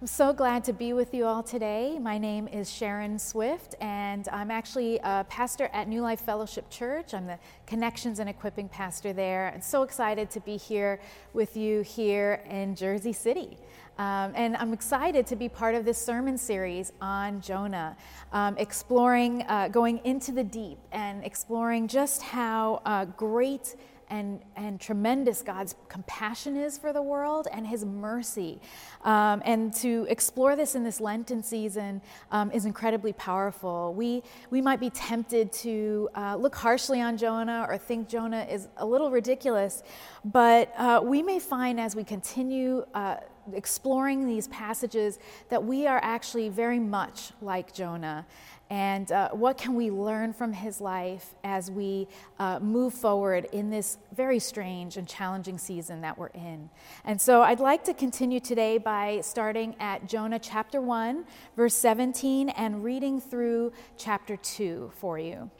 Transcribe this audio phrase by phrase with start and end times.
[0.00, 1.98] I'm so glad to be with you all today.
[1.98, 7.12] My name is Sharon Swift, and I'm actually a pastor at New Life Fellowship Church.
[7.12, 9.48] I'm the Connections and Equipping Pastor there.
[9.48, 11.02] and so excited to be here
[11.34, 13.58] with you here in Jersey City.
[13.98, 17.94] Um, and I'm excited to be part of this sermon series on Jonah,
[18.32, 23.74] um, exploring, uh, going into the deep and exploring just how uh, great
[24.10, 28.60] and, and tremendous God's compassion is for the world and his mercy.
[29.04, 33.94] Um, and to explore this in this Lenten season um, is incredibly powerful.
[33.94, 38.68] We, we might be tempted to uh, look harshly on Jonah or think Jonah is
[38.76, 39.82] a little ridiculous,
[40.24, 42.84] but uh, we may find as we continue.
[42.94, 43.16] Uh,
[43.54, 45.18] exploring these passages
[45.48, 48.26] that we are actually very much like Jonah.
[48.70, 52.06] And uh, what can we learn from his life as we
[52.38, 56.70] uh, move forward in this very strange and challenging season that we're in?
[57.04, 61.24] And so I'd like to continue today by starting at Jonah chapter 1,
[61.56, 65.50] verse 17, and reading through chapter 2 for you.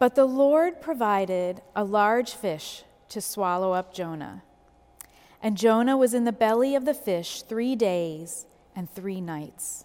[0.00, 4.42] But the Lord provided a large fish to swallow up Jonah.
[5.42, 9.84] And Jonah was in the belly of the fish three days and three nights.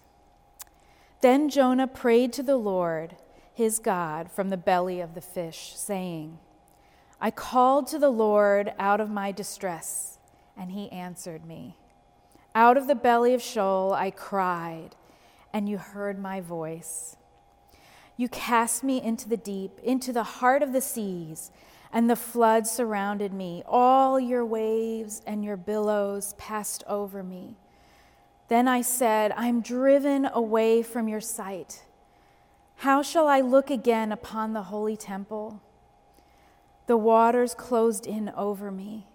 [1.20, 3.16] Then Jonah prayed to the Lord,
[3.52, 6.38] his God, from the belly of the fish, saying,
[7.20, 10.18] I called to the Lord out of my distress,
[10.56, 11.76] and he answered me.
[12.54, 14.94] Out of the belly of Sheol I cried,
[15.52, 17.16] and you heard my voice.
[18.16, 21.50] You cast me into the deep, into the heart of the seas
[21.92, 23.62] and the flood surrounded me.
[23.66, 27.56] All your waves and your billows passed over me.
[28.48, 31.84] Then I said, I'm driven away from your sight.
[32.76, 35.62] How shall I look again upon the holy temple?
[36.86, 39.06] The waters closed in over me,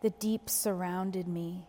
[0.00, 1.68] the deep surrounded me.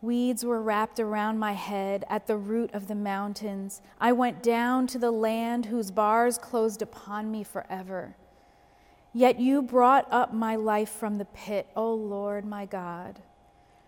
[0.00, 3.82] Weeds were wrapped around my head at the root of the mountains.
[4.00, 8.16] I went down to the land whose bars closed upon me forever.
[9.12, 13.20] Yet you brought up my life from the pit, O Lord my God.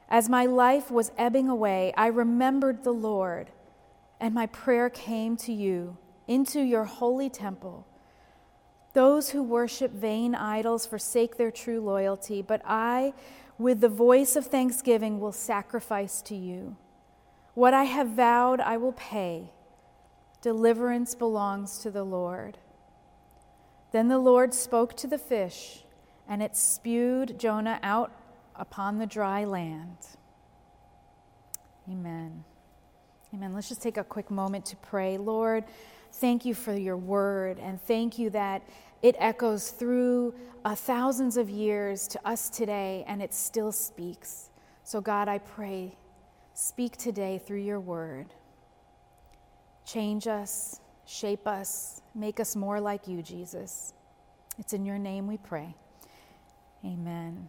[0.09, 3.51] As my life was ebbing away, I remembered the Lord,
[4.21, 5.97] and my prayer came to you
[6.27, 7.87] into your holy temple.
[8.95, 13.15] Those who worship vain idols forsake their true loyalty, but I,
[13.59, 16.77] with the voice of thanksgiving, will sacrifice to you.
[17.55, 19.53] What I have vowed, I will pay.
[20.43, 22.59] Deliverance belongs to the Lord.
[23.93, 25.85] Then the Lord spoke to the fish,
[26.29, 28.11] and it spewed Jonah out
[28.57, 29.99] upon the dry land.
[31.91, 32.45] Amen.
[33.35, 33.55] Amen.
[33.55, 35.19] Let's just take a quick moment to pray.
[35.19, 35.65] Lord,
[36.13, 38.63] thank you for your word, and thank you that
[39.03, 44.51] it echoes through uh, thousands of years to us today, and it still speaks.
[44.85, 45.97] So, God, I pray,
[46.55, 48.27] speak today through your word.
[49.85, 53.95] Change us, shape us, make us more like you, Jesus.
[54.59, 55.75] It's in your name we pray.
[56.85, 57.49] Amen.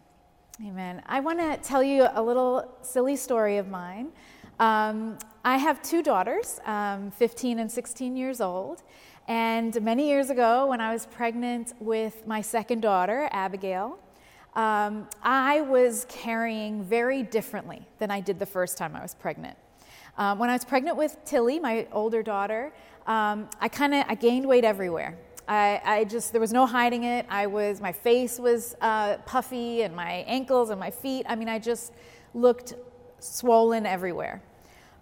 [0.64, 1.02] Amen.
[1.06, 4.12] I want to tell you a little silly story of mine.
[4.60, 8.82] Um, I have two daughters, um, 15 and 16 years old.
[9.26, 13.98] And many years ago, when I was pregnant with my second daughter, Abigail,
[14.54, 19.58] um, I was carrying very differently than I did the first time I was pregnant.
[20.16, 22.72] Um, when I was pregnant with Tilly, my older daughter,
[23.06, 25.18] um, I kind of I gained weight everywhere.
[25.46, 27.26] I, I, just there was no hiding it.
[27.28, 31.26] I was my face was uh, puffy and my ankles and my feet.
[31.28, 31.92] I mean, I just
[32.32, 32.74] looked
[33.18, 34.42] swollen everywhere.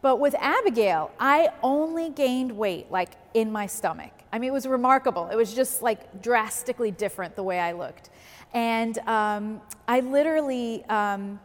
[0.01, 4.11] But with Abigail, I only gained weight like in my stomach.
[4.33, 5.29] I mean, it was remarkable.
[5.29, 8.11] It was just like drastically different the way I looked,
[8.53, 10.85] and um, I literally.
[10.87, 11.39] Um,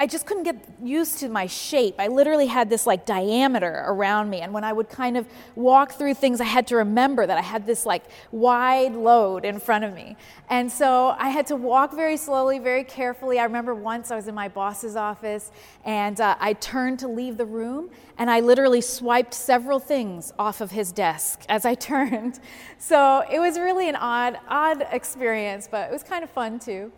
[0.00, 1.96] I just couldn't get used to my shape.
[1.98, 4.40] I literally had this like diameter around me.
[4.40, 7.42] And when I would kind of walk through things, I had to remember that I
[7.42, 10.16] had this like wide load in front of me.
[10.48, 13.38] And so I had to walk very slowly, very carefully.
[13.38, 15.52] I remember once I was in my boss's office
[15.84, 20.62] and uh, I turned to leave the room and I literally swiped several things off
[20.62, 22.40] of his desk as I turned.
[22.78, 26.90] So it was really an odd, odd experience, but it was kind of fun too.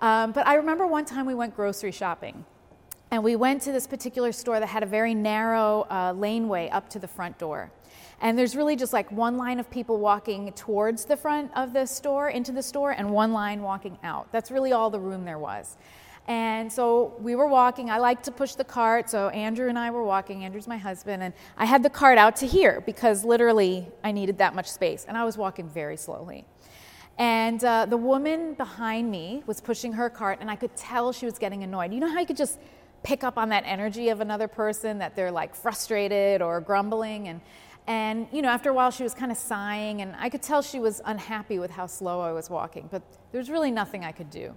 [0.00, 2.44] Um, but I remember one time we went grocery shopping.
[3.10, 6.88] And we went to this particular store that had a very narrow uh, laneway up
[6.90, 7.72] to the front door.
[8.20, 11.86] And there's really just like one line of people walking towards the front of the
[11.86, 14.30] store, into the store, and one line walking out.
[14.30, 15.76] That's really all the room there was.
[16.28, 17.90] And so we were walking.
[17.90, 20.44] I like to push the cart, so Andrew and I were walking.
[20.44, 24.38] Andrew's my husband, and I had the cart out to here because literally I needed
[24.38, 25.06] that much space.
[25.08, 26.44] And I was walking very slowly.
[27.18, 31.26] And uh, the woman behind me was pushing her cart, and I could tell she
[31.26, 31.92] was getting annoyed.
[31.92, 32.58] You know how you could just
[33.02, 37.28] pick up on that energy of another person that they're like frustrated or grumbling.
[37.28, 37.40] And
[37.86, 40.60] and you know after a while she was kind of sighing and i could tell
[40.60, 43.02] she was unhappy with how slow i was walking but
[43.32, 44.54] there's really nothing i could do.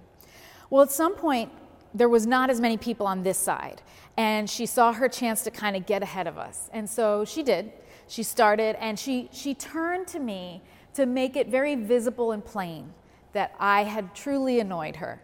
[0.70, 1.50] Well at some point
[1.94, 3.80] there was not as many people on this side
[4.16, 6.70] and she saw her chance to kind of get ahead of us.
[6.72, 7.72] And so she did.
[8.06, 10.62] She started and she she turned to me
[10.94, 12.92] to make it very visible and plain
[13.32, 15.20] that i had truly annoyed her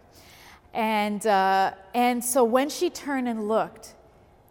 [0.73, 3.95] and, uh, and so when she turned and looked,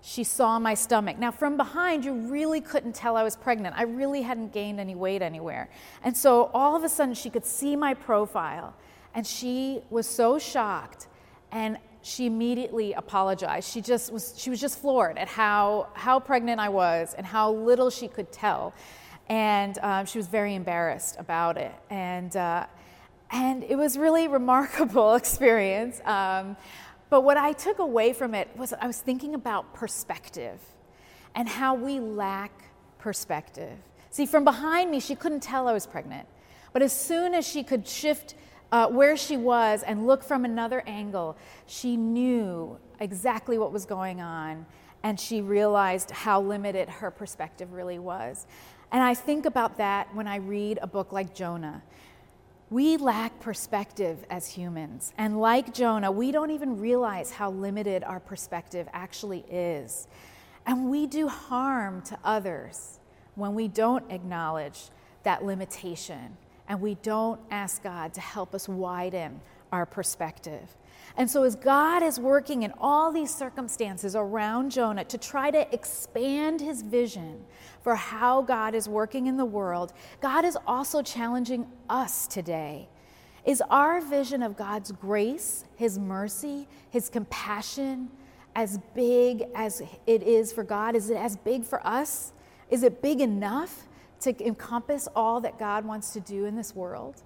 [0.02, 1.18] she saw my stomach.
[1.18, 3.76] Now, from behind, you really couldn't tell I was pregnant.
[3.76, 5.68] I really hadn't gained any weight anywhere.
[6.02, 8.74] And so all of a sudden, she could see my profile,
[9.14, 11.06] and she was so shocked.
[11.52, 13.70] And she immediately apologized.
[13.70, 17.52] She just was, she was just floored at how, how pregnant I was and how
[17.52, 18.72] little she could tell.
[19.28, 21.74] And um, she was very embarrassed about it.
[21.90, 22.66] And, uh,
[23.32, 26.00] and it was really remarkable experience.
[26.04, 26.56] Um,
[27.08, 30.60] but what I took away from it was I was thinking about perspective
[31.34, 32.52] and how we lack
[32.98, 33.76] perspective.
[34.10, 36.26] See, from behind me, she couldn't tell I was pregnant.
[36.72, 38.34] But as soon as she could shift
[38.72, 41.36] uh, where she was and look from another angle,
[41.66, 44.66] she knew exactly what was going on
[45.02, 48.46] and she realized how limited her perspective really was.
[48.92, 51.82] And I think about that when I read a book like Jonah.
[52.70, 55.12] We lack perspective as humans.
[55.18, 60.06] And like Jonah, we don't even realize how limited our perspective actually is.
[60.66, 63.00] And we do harm to others
[63.34, 64.90] when we don't acknowledge
[65.24, 66.36] that limitation
[66.68, 69.40] and we don't ask God to help us widen
[69.72, 70.76] our perspective.
[71.16, 75.74] And so, as God is working in all these circumstances around Jonah to try to
[75.74, 77.44] expand his vision
[77.82, 82.88] for how God is working in the world, God is also challenging us today.
[83.44, 88.10] Is our vision of God's grace, his mercy, his compassion
[88.54, 90.94] as big as it is for God?
[90.94, 92.32] Is it as big for us?
[92.68, 93.88] Is it big enough
[94.20, 97.22] to encompass all that God wants to do in this world?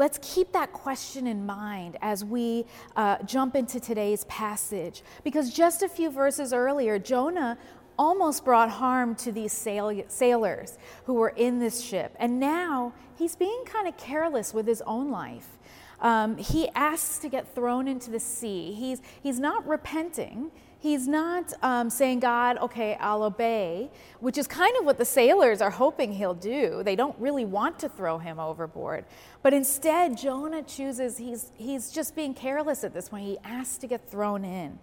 [0.00, 2.64] Let's keep that question in mind as we
[2.96, 5.02] uh, jump into today's passage.
[5.24, 7.58] Because just a few verses earlier, Jonah
[7.98, 12.16] almost brought harm to these sail- sailors who were in this ship.
[12.18, 15.58] And now he's being kind of careless with his own life.
[16.00, 18.72] Um, he asks to get thrown into the sea.
[18.72, 20.50] He's, he's not repenting.
[20.80, 23.90] He's not um, saying, God, okay, I'll obey,
[24.20, 26.82] which is kind of what the sailors are hoping he'll do.
[26.82, 29.04] They don't really want to throw him overboard.
[29.42, 33.26] But instead, Jonah chooses, he's, he's just being careless at this point.
[33.26, 34.78] He asks to get thrown in.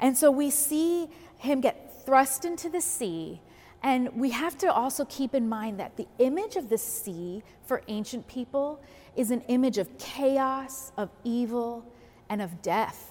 [0.00, 3.42] And so we see him get thrust into the sea.
[3.82, 7.82] And we have to also keep in mind that the image of the sea for
[7.88, 8.82] ancient people
[9.16, 11.84] is an image of chaos, of evil,
[12.30, 13.10] and of death.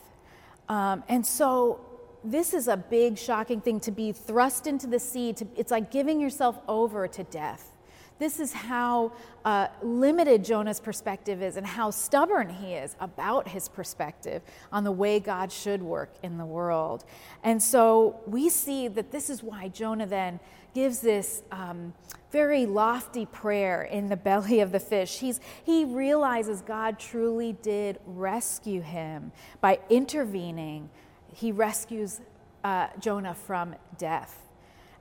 [0.69, 1.85] Um, and so
[2.23, 5.33] this is a big, shocking thing to be thrust into the sea.
[5.33, 7.71] To, it's like giving yourself over to death.
[8.21, 9.13] This is how
[9.44, 14.91] uh, limited Jonah's perspective is and how stubborn he is about his perspective on the
[14.91, 17.03] way God should work in the world.
[17.44, 20.39] And so we see that this is why Jonah then
[20.75, 21.95] gives this um,
[22.31, 25.17] very lofty prayer in the belly of the fish.
[25.17, 29.31] He's, he realizes God truly did rescue him
[29.62, 30.91] by intervening
[31.33, 32.21] he rescues
[32.63, 34.38] uh, Jonah from death.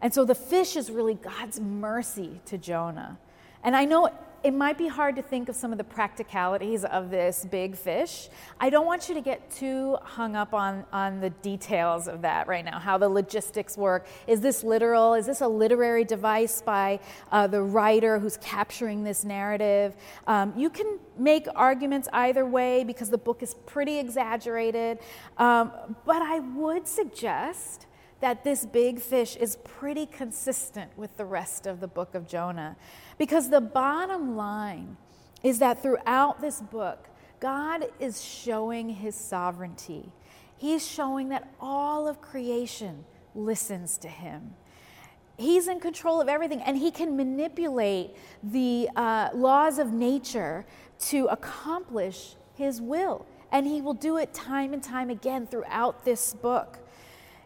[0.02, 3.18] And so the fish is really God's mercy to Jonah.
[3.62, 4.10] And I know
[4.42, 8.28] it might be hard to think of some of the practicalities of this big fish.
[8.58, 12.48] I don't want you to get too hung up on, on the details of that
[12.48, 14.06] right now, how the logistics work.
[14.26, 15.14] Is this literal?
[15.14, 19.94] Is this a literary device by uh, the writer who's capturing this narrative?
[20.26, 25.00] Um, you can make arguments either way because the book is pretty exaggerated.
[25.36, 25.70] Um,
[26.06, 27.86] but I would suggest
[28.20, 32.76] that this big fish is pretty consistent with the rest of the book of Jonah.
[33.18, 34.96] Because the bottom line
[35.42, 37.08] is that throughout this book,
[37.40, 40.12] God is showing his sovereignty.
[40.58, 44.54] He's showing that all of creation listens to him.
[45.38, 48.10] He's in control of everything, and he can manipulate
[48.42, 50.66] the uh, laws of nature
[51.06, 53.24] to accomplish his will.
[53.50, 56.78] And he will do it time and time again throughout this book.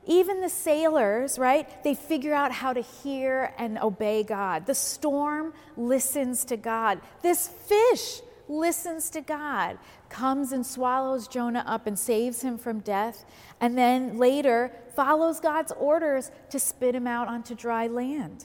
[0.06, 1.82] Even the sailors, right?
[1.82, 4.66] They figure out how to hear and obey God.
[4.66, 7.00] The storm listens to God.
[7.22, 9.78] This fish listens to God,
[10.10, 13.24] comes and swallows Jonah up and saves him from death,
[13.60, 18.44] and then later follows God's orders to spit him out onto dry land.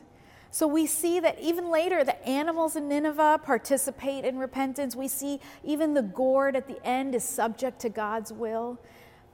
[0.52, 4.96] So we see that even later, the animals in Nineveh participate in repentance.
[4.96, 8.80] We see even the gourd at the end is subject to God's will.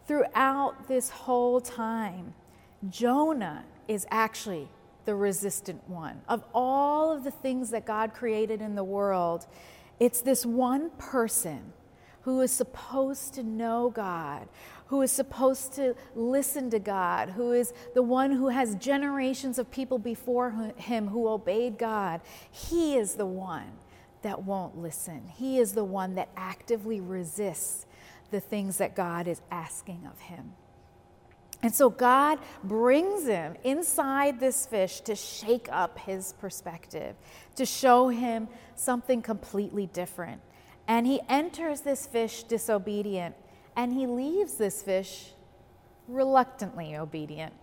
[0.08, 2.34] Throughout this whole time,
[2.90, 4.68] Jonah is actually
[5.06, 6.22] the resistant one.
[6.28, 9.46] Of all of the things that God created in the world,
[10.00, 11.74] it's this one person
[12.22, 14.48] who is supposed to know God,
[14.88, 19.70] who is supposed to listen to God, who is the one who has generations of
[19.70, 22.22] people before him who obeyed God.
[22.52, 23.72] He is the one
[24.24, 25.22] that won't listen.
[25.36, 27.86] He is the one that actively resists
[28.32, 30.54] the things that God is asking of him.
[31.62, 37.16] And so God brings him inside this fish to shake up his perspective,
[37.56, 40.42] to show him something completely different.
[40.88, 43.36] And he enters this fish disobedient,
[43.76, 45.32] and he leaves this fish
[46.08, 47.54] reluctantly obedient.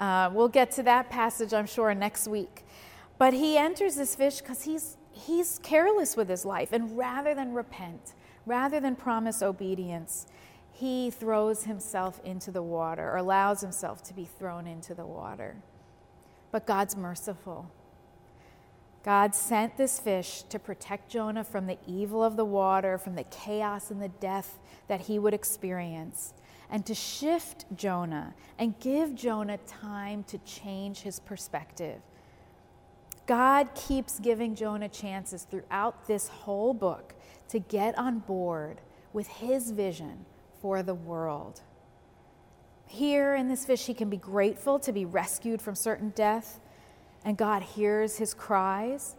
[0.00, 2.64] Uh, we'll get to that passage, I'm sure, next week.
[3.18, 6.72] But he enters this fish because he's, he's careless with his life.
[6.72, 8.14] And rather than repent,
[8.46, 10.26] rather than promise obedience,
[10.72, 15.56] he throws himself into the water or allows himself to be thrown into the water.
[16.50, 17.70] But God's merciful.
[19.04, 23.24] God sent this fish to protect Jonah from the evil of the water, from the
[23.24, 24.58] chaos and the death
[24.88, 26.32] that he would experience,
[26.70, 32.00] and to shift Jonah and give Jonah time to change his perspective.
[33.26, 37.14] God keeps giving Jonah chances throughout this whole book
[37.48, 38.80] to get on board
[39.12, 40.26] with his vision
[40.60, 41.62] for the world.
[42.86, 46.60] Here in this fish, he can be grateful to be rescued from certain death
[47.24, 49.16] and God hears his cries.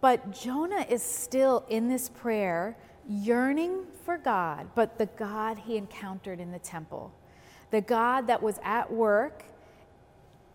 [0.00, 2.76] But Jonah is still in this prayer,
[3.08, 7.12] yearning for God, but the God he encountered in the temple,
[7.70, 9.44] the God that was at work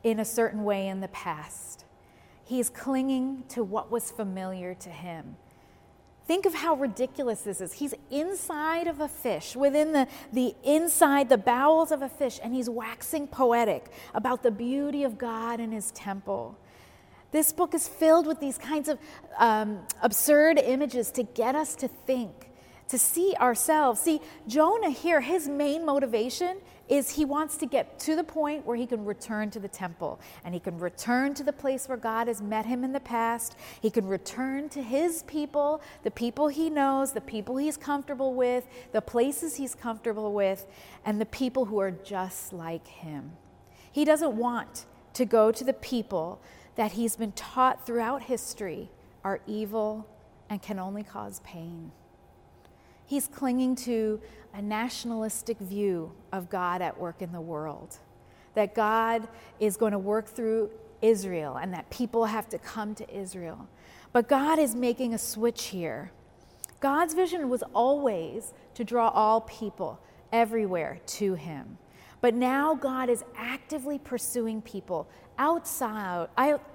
[0.04, 1.85] in a certain way in the past.
[2.46, 5.36] He's clinging to what was familiar to him.
[6.28, 7.74] Think of how ridiculous this is.
[7.74, 12.54] He's inside of a fish, within the, the inside, the bowels of a fish, and
[12.54, 16.58] he's waxing poetic about the beauty of God and his temple.
[17.32, 18.98] This book is filled with these kinds of
[19.38, 22.50] um, absurd images to get us to think,
[22.88, 24.00] to see ourselves.
[24.00, 28.78] See, Jonah here, his main motivation is he wants to get to the point where
[28.78, 32.28] he can return to the temple and he can return to the place where God
[32.28, 33.56] has met him in the past.
[33.82, 38.68] He can return to his people, the people he knows, the people he's comfortable with,
[38.92, 40.68] the places he's comfortable with,
[41.06, 43.32] and the people who are just like him.
[43.92, 46.42] He doesn't want to go to the people
[46.76, 48.90] that he's been taught throughout history
[49.24, 50.08] are evil
[50.50, 51.92] and can only cause pain.
[53.06, 54.20] He's clinging to
[54.54, 57.98] a nationalistic view of God at work in the world,
[58.54, 59.28] that God
[59.60, 60.72] is going to work through
[61.02, 63.68] Israel and that people have to come to Israel.
[64.14, 66.12] But God is making a switch here.
[66.80, 70.00] God's vision was always to draw all people
[70.32, 71.78] everywhere to Him.
[72.22, 75.08] But now God is actively pursuing people
[75.38, 76.30] outside,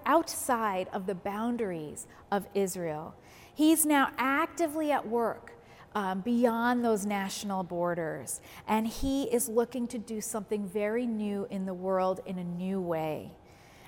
[0.07, 3.15] outside of the boundaries of Israel.
[3.55, 5.55] He's now actively at work
[5.95, 11.67] um, beyond those national borders, and he is looking to do something very new in
[11.67, 13.33] the world in a new way.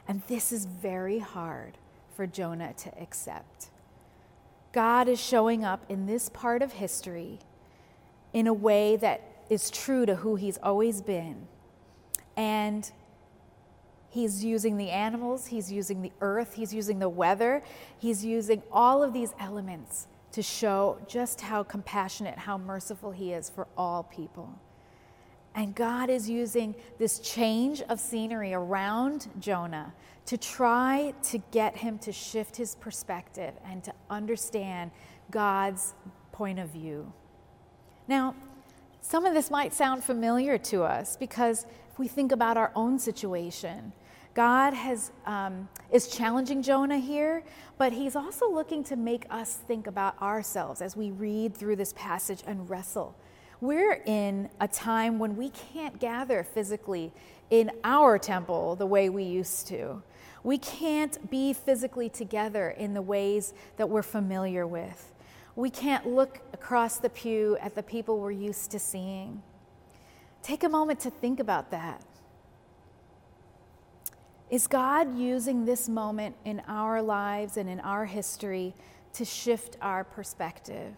[0.09, 1.78] And this is very hard
[2.16, 3.71] for Jonah to accept.
[4.73, 7.38] God is showing up in this part of history
[8.32, 11.47] in a way that is true to who he's always been.
[12.37, 12.90] And
[14.09, 17.62] he's using the animals, he's using the earth, he's using the weather,
[17.99, 23.51] he's using all of these elements to show just how compassionate, how merciful he is
[23.51, 24.59] for all people.
[25.55, 29.93] And God is using this change of scenery around Jonah
[30.27, 34.91] to try to get him to shift his perspective and to understand
[35.31, 35.95] God's
[36.33, 37.12] point of view.
[38.09, 38.35] Now,
[39.03, 42.99] some of this might sound familiar to us because if we think about our own
[42.99, 43.93] situation,
[44.35, 47.43] God has, um, is challenging Jonah here,
[47.77, 51.93] but he's also looking to make us think about ourselves as we read through this
[51.95, 53.15] passage and wrestle.
[53.61, 57.12] We're in a time when we can't gather physically
[57.51, 60.03] in our temple the way we used to.
[60.43, 65.12] We can't be physically together in the ways that we're familiar with.
[65.55, 69.43] We can't look across the pew at the people we're used to seeing.
[70.43, 72.03] Take a moment to think about that.
[74.52, 78.75] Is God using this moment in our lives and in our history
[79.14, 80.92] to shift our perspective?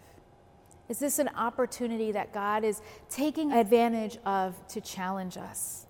[0.89, 5.85] Is this an opportunity that God is taking advantage of to challenge us?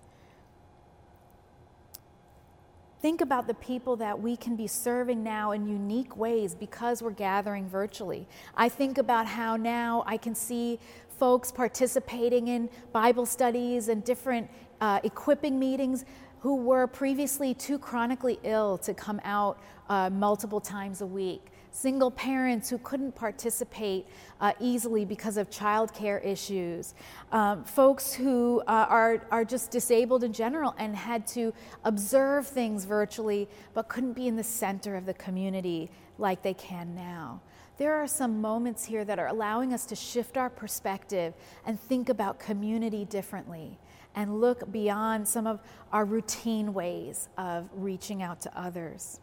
[3.02, 7.10] Think about the people that we can be serving now in unique ways because we're
[7.10, 8.28] gathering virtually.
[8.56, 10.78] I think about how now I can see
[11.18, 14.48] folks participating in Bible studies and different
[14.80, 16.04] uh, equipping meetings
[16.46, 21.44] who were previously too chronically ill to come out uh, multiple times a week.
[21.72, 24.06] Single parents who couldn't participate
[24.40, 26.94] uh, easily because of childcare issues,
[27.32, 32.84] um, folks who uh, are, are just disabled in general and had to observe things
[32.84, 37.40] virtually but couldn't be in the center of the community like they can now.
[37.76, 41.34] There are some moments here that are allowing us to shift our perspective
[41.66, 43.80] and think about community differently
[44.16, 45.60] and look beyond some of
[45.92, 49.20] our routine ways of reaching out to others.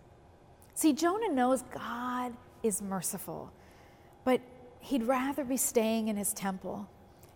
[0.75, 3.51] See, Jonah knows God is merciful,
[4.23, 4.39] but
[4.79, 6.88] he'd rather be staying in his temple.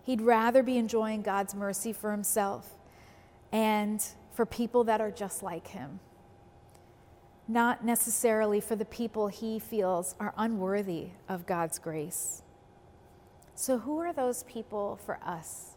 [0.04, 2.76] He'd rather be enjoying God's mercy for himself
[3.52, 6.00] and for people that are just like him,
[7.48, 12.44] not necessarily for the people he feels are unworthy of God's grace.
[13.56, 15.77] So, who are those people for us?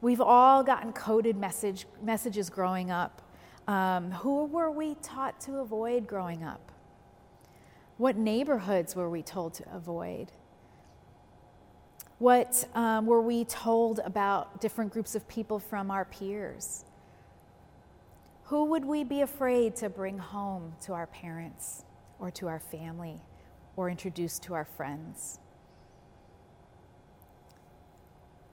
[0.00, 3.22] We've all gotten coded message, messages growing up
[3.68, 6.72] um, who were we taught to avoid growing up?
[7.96, 10.30] What neighborhoods were we told to avoid?
[12.18, 16.84] What um, were we told about different groups of people from our peers?
[18.44, 21.84] Who would we be afraid to bring home to our parents
[22.20, 23.20] or to our family
[23.74, 25.40] or introduce to our friends?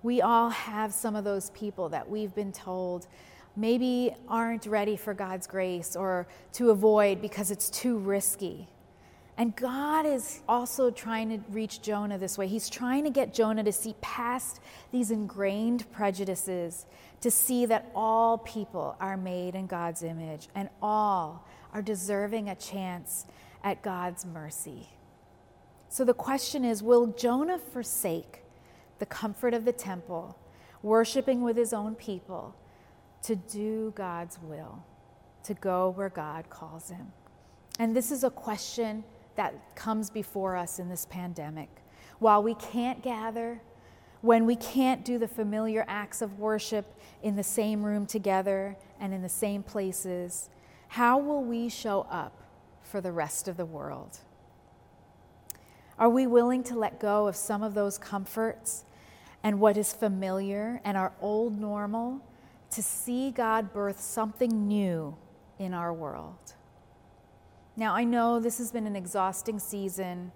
[0.03, 3.07] We all have some of those people that we've been told
[3.55, 8.67] maybe aren't ready for God's grace or to avoid because it's too risky.
[9.37, 12.47] And God is also trying to reach Jonah this way.
[12.47, 14.59] He's trying to get Jonah to see past
[14.91, 16.85] these ingrained prejudices,
[17.21, 22.55] to see that all people are made in God's image and all are deserving a
[22.55, 23.25] chance
[23.63, 24.89] at God's mercy.
[25.89, 28.42] So the question is will Jonah forsake
[29.03, 30.37] the comfort of the temple,
[30.81, 32.55] worshiping with his own people?
[33.23, 34.83] to do God's will,
[35.43, 37.11] to go where God calls him.
[37.79, 39.03] And this is a question
[39.35, 41.69] that comes before us in this pandemic.
[42.19, 43.61] While we can't gather,
[44.21, 46.85] when we can't do the familiar acts of worship
[47.23, 50.49] in the same room together and in the same places,
[50.89, 52.43] how will we show up
[52.83, 54.19] for the rest of the world?
[55.97, 58.85] Are we willing to let go of some of those comforts
[59.43, 62.21] and what is familiar and our old normal
[62.71, 65.15] to see God birth something new
[65.59, 66.53] in our world.
[67.75, 70.31] Now, I know this has been an exhausting season,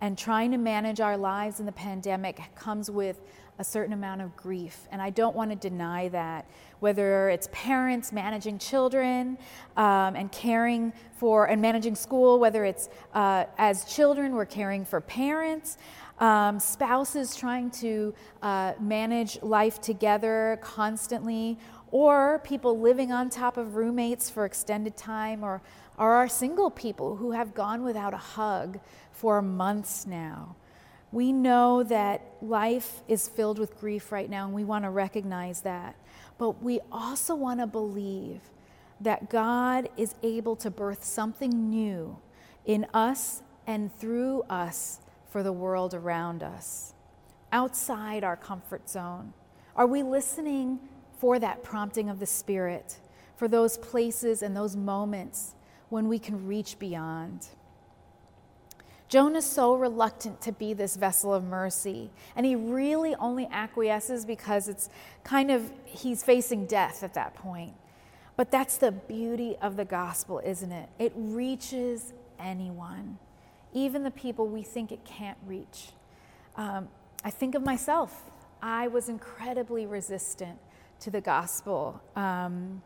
[0.00, 3.20] and trying to manage our lives in the pandemic comes with
[3.58, 6.46] a certain amount of grief, and I don't want to deny that.
[6.80, 9.38] Whether it's parents managing children
[9.76, 15.00] um, and caring for and managing school, whether it's uh, as children we're caring for
[15.00, 15.78] parents,
[16.18, 21.58] um, spouses trying to uh, manage life together constantly,
[21.90, 25.60] or people living on top of roommates for extended time, or,
[25.98, 28.80] or our single people who have gone without a hug
[29.12, 30.56] for months now.
[31.12, 35.60] We know that life is filled with grief right now, and we want to recognize
[35.60, 35.94] that.
[36.38, 38.40] But we also want to believe
[39.00, 42.16] that God is able to birth something new
[42.64, 46.94] in us and through us for the world around us,
[47.52, 49.34] outside our comfort zone.
[49.76, 50.80] Are we listening
[51.22, 52.98] for that prompting of the Spirit,
[53.36, 55.54] for those places and those moments
[55.88, 57.46] when we can reach beyond.
[59.12, 64.68] Jonah's so reluctant to be this vessel of mercy, and he really only acquiesces because
[64.68, 64.88] it's
[65.22, 67.74] kind of, he's facing death at that point.
[68.38, 70.88] But that's the beauty of the gospel, isn't it?
[70.98, 73.18] It reaches anyone,
[73.74, 75.90] even the people we think it can't reach.
[76.56, 76.88] Um,
[77.22, 78.18] I think of myself.
[78.62, 80.58] I was incredibly resistant
[81.00, 82.00] to the gospel.
[82.16, 82.80] Um,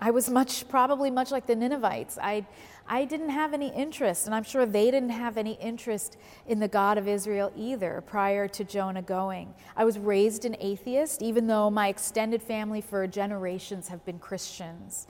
[0.00, 2.18] I was much, probably much like the Ninevites.
[2.18, 2.46] I,
[2.86, 6.16] I didn't have any interest, and I'm sure they didn't have any interest
[6.46, 9.54] in the God of Israel either prior to Jonah going.
[9.76, 15.06] I was raised an atheist, even though my extended family for generations have been Christians.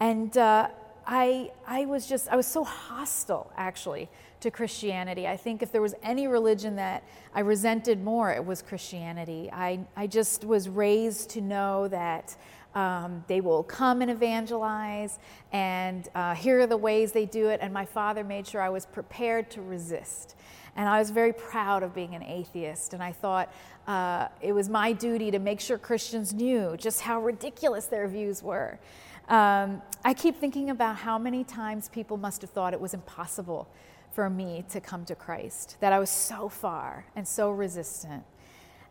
[0.00, 0.68] And uh,
[1.06, 4.08] I, I was just, I was so hostile actually
[4.40, 5.26] to Christianity.
[5.26, 9.50] I think if there was any religion that I resented more, it was Christianity.
[9.52, 12.36] I, I just was raised to know that
[12.74, 15.18] um, they will come and evangelize,
[15.52, 17.60] and uh, here are the ways they do it.
[17.62, 20.36] And my father made sure I was prepared to resist.
[20.76, 23.52] And I was very proud of being an atheist, and I thought
[23.86, 28.42] uh, it was my duty to make sure Christians knew just how ridiculous their views
[28.42, 28.80] were.
[29.28, 33.68] Um, I keep thinking about how many times people must have thought it was impossible
[34.12, 38.24] for me to come to Christ, that I was so far and so resistant.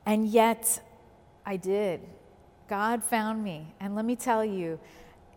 [0.06, 0.82] And yet,
[1.46, 2.02] I did.
[2.68, 3.74] God found me.
[3.80, 4.80] And let me tell you,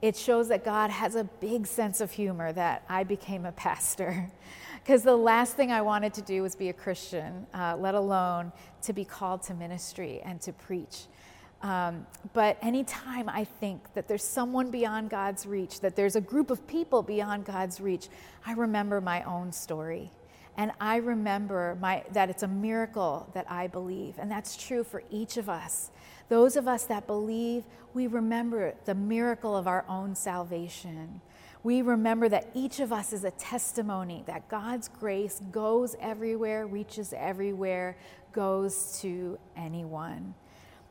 [0.03, 4.31] it shows that God has a big sense of humor that I became a pastor.
[4.83, 8.53] Because the last thing I wanted to do was be a Christian, uh, let alone
[8.83, 11.07] to be called to ministry and to preach.
[11.63, 16.53] Um, but anytime I think that there's someone beyond God's reach, that there's a group
[16.53, 18.09] of people beyond God's reach,
[18.47, 20.13] I remember my own story.
[20.57, 24.15] And I remember my, that it's a miracle that I believe.
[24.19, 25.91] And that's true for each of us.
[26.29, 31.21] Those of us that believe, we remember the miracle of our own salvation.
[31.63, 37.13] We remember that each of us is a testimony that God's grace goes everywhere, reaches
[37.17, 37.97] everywhere,
[38.33, 40.35] goes to anyone.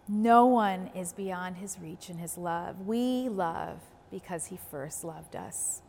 [0.07, 2.81] No one is beyond his reach and his love.
[2.81, 3.79] We love
[4.11, 5.81] because he first loved us.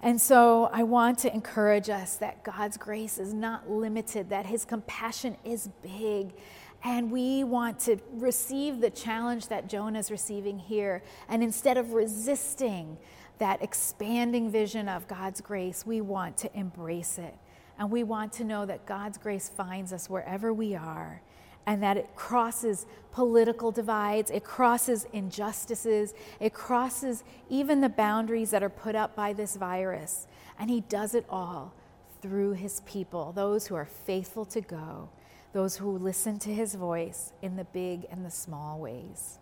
[0.00, 4.64] And so I want to encourage us that God's grace is not limited, that his
[4.64, 6.34] compassion is big.
[6.84, 11.02] And we want to receive the challenge that Jonah is receiving here.
[11.28, 12.98] And instead of resisting
[13.38, 17.34] that expanding vision of God's grace, we want to embrace it.
[17.78, 21.22] And we want to know that God's grace finds us wherever we are
[21.68, 28.62] and that it crosses political divides, it crosses injustices, it crosses even the boundaries that
[28.62, 30.26] are put up by this virus.
[30.58, 31.74] And He does it all
[32.22, 35.10] through His people, those who are faithful to go,
[35.52, 39.38] those who listen to His voice in the big and the small ways.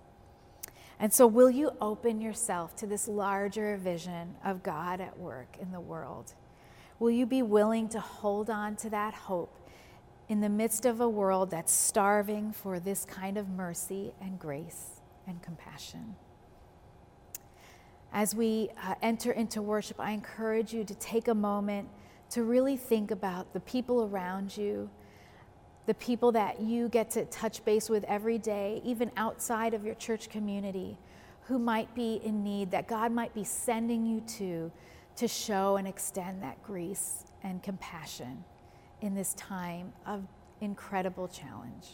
[0.99, 5.73] And so, will you open yourself to this larger vision of God at work in
[5.73, 6.35] the world?
[6.99, 9.57] Will you be willing to hold on to that hope
[10.29, 15.01] in the midst of a world that's starving for this kind of mercy and grace
[15.27, 16.17] and compassion.
[18.13, 21.89] As we uh, enter into worship, I encourage you to take a moment
[22.31, 24.91] to really think about the people around you,
[25.87, 29.95] the people that you get to touch base with every day, even outside of your
[29.95, 30.99] church community,
[31.43, 34.73] who might be in need, that God might be sending you to
[35.17, 38.45] to show and extend that grace and compassion
[39.01, 40.23] in this time of
[40.61, 41.87] incredible challenge.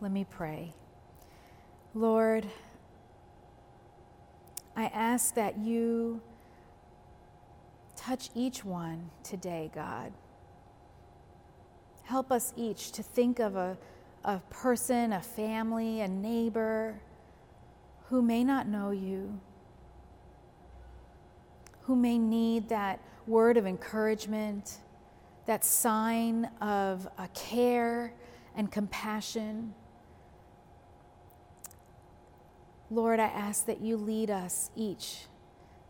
[0.00, 0.72] Let me pray.
[1.94, 2.46] Lord,
[4.74, 6.22] I ask that you
[7.94, 10.12] touch each one today, God.
[12.04, 13.76] Help us each to think of a,
[14.24, 17.00] a person, a family, a neighbor
[18.08, 19.40] who may not know you,
[21.82, 24.78] who may need that word of encouragement
[25.46, 28.12] that sign of a care
[28.56, 29.74] and compassion.
[32.90, 35.26] Lord, I ask that you lead us each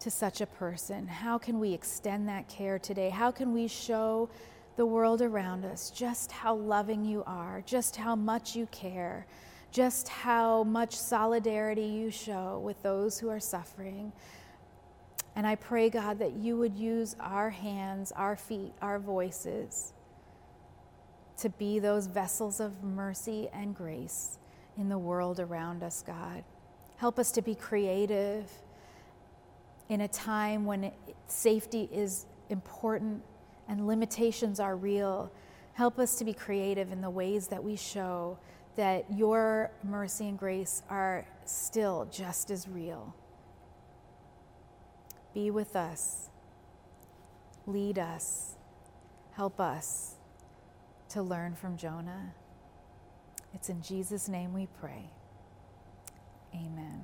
[0.00, 1.06] to such a person.
[1.06, 3.10] How can we extend that care today?
[3.10, 4.30] How can we show
[4.76, 9.26] the world around us just how loving you are, just how much you care,
[9.70, 14.12] just how much solidarity you show with those who are suffering?
[15.34, 19.94] And I pray, God, that you would use our hands, our feet, our voices
[21.38, 24.38] to be those vessels of mercy and grace
[24.76, 26.44] in the world around us, God.
[26.96, 28.48] Help us to be creative
[29.88, 30.92] in a time when
[31.26, 33.22] safety is important
[33.68, 35.32] and limitations are real.
[35.74, 38.38] Help us to be creative in the ways that we show
[38.76, 43.14] that your mercy and grace are still just as real.
[45.34, 46.30] Be with us.
[47.66, 48.56] Lead us.
[49.32, 50.16] Help us
[51.10, 52.34] to learn from Jonah.
[53.54, 55.10] It's in Jesus' name we pray.
[56.54, 57.02] Amen.